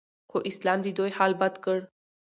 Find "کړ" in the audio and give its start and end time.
1.65-1.77